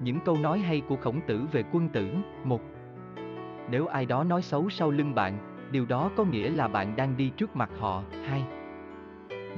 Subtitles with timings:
[0.00, 2.10] Những câu nói hay của khổng tử về quân tử,
[2.44, 2.60] một
[3.70, 5.38] Nếu ai đó nói xấu sau lưng bạn,
[5.72, 8.42] điều đó có nghĩa là bạn đang đi trước mặt họ, hai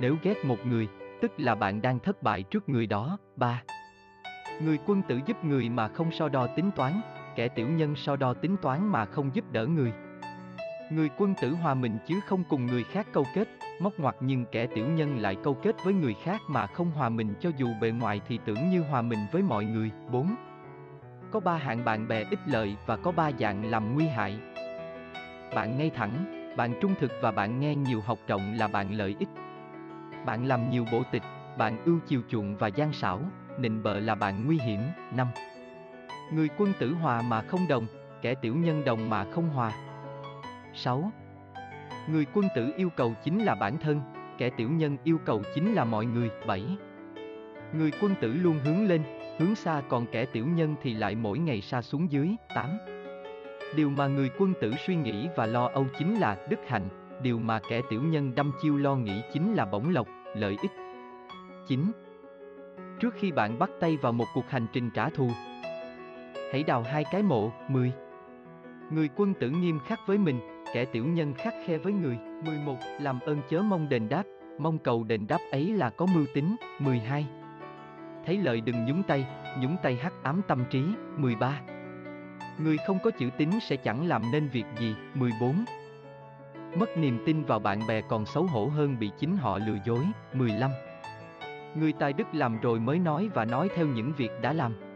[0.01, 0.89] Nếu ghét một người,
[1.21, 3.63] tức là bạn đang thất bại trước người đó, ba
[4.65, 7.01] Người quân tử giúp người mà không so đo tính toán,
[7.37, 9.93] kẻ tiểu nhân so đo tính toán mà không giúp đỡ người.
[10.91, 13.49] Người quân tử hòa mình chứ không cùng người khác câu kết,
[13.81, 17.09] móc ngoặt nhưng kẻ tiểu nhân lại câu kết với người khác mà không hòa
[17.09, 19.91] mình cho dù bề ngoài thì tưởng như hòa mình với mọi người.
[20.13, 20.35] 4.
[21.31, 24.39] Có ba hạng bạn bè ích lợi và có ba dạng làm nguy hại.
[25.55, 29.17] Bạn ngay thẳng, bạn trung thực và bạn nghe nhiều học trọng là bạn lợi
[29.19, 29.29] ích.
[30.27, 31.23] Bạn làm nhiều bộ tịch,
[31.59, 33.21] bạn ưu chiều chuộng và gian xảo,
[33.59, 34.81] nịnh bợ là bạn nguy hiểm.
[35.17, 35.29] 5.
[36.33, 37.87] Người quân tử hòa mà không đồng,
[38.23, 39.73] kẻ tiểu nhân đồng mà không hòa.
[40.81, 41.13] 6.
[42.09, 44.01] Người quân tử yêu cầu chính là bản thân,
[44.39, 46.31] kẻ tiểu nhân yêu cầu chính là mọi người.
[46.47, 46.65] 7.
[47.73, 49.03] Người quân tử luôn hướng lên,
[49.39, 52.29] hướng xa còn kẻ tiểu nhân thì lại mỗi ngày xa xuống dưới.
[52.55, 52.79] 8.
[53.77, 56.89] Điều mà người quân tử suy nghĩ và lo âu chính là đức hạnh,
[57.23, 60.73] điều mà kẻ tiểu nhân đâm chiêu lo nghĩ chính là bổng lộc, lợi ích.
[61.69, 61.93] 9.
[63.01, 65.31] Trước khi bạn bắt tay vào một cuộc hành trình trả thù,
[66.53, 67.93] hãy đào hai cái mộ, 10.
[68.91, 70.41] Người quân tử nghiêm khắc với mình,
[70.75, 72.19] kẻ tiểu nhân khắc khe với người.
[72.45, 72.77] 11.
[73.01, 74.23] Làm ơn chớ mong đền đáp,
[74.59, 76.57] mong cầu đền đáp ấy là có mưu tính.
[76.79, 77.27] 12.
[78.27, 79.27] Thấy lợi đừng nhúng tay,
[79.61, 80.83] nhúng tay hắc ám tâm trí.
[81.17, 81.61] 13.
[82.59, 84.95] Người không có chữ tín sẽ chẳng làm nên việc gì.
[85.15, 85.65] 14.
[86.79, 90.05] Mất niềm tin vào bạn bè còn xấu hổ hơn bị chính họ lừa dối.
[90.35, 90.71] 15.
[91.75, 94.90] Người tài đức làm rồi mới nói và nói theo những việc đã làm.